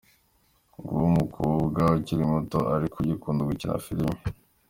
Nguwo 0.77 1.05
umukobwa 1.11 1.81
ukiri 1.97 2.23
muto 2.31 2.59
ariko 2.75 2.97
ukunda 3.15 3.41
gukina 3.49 3.83
filimi. 3.85 4.17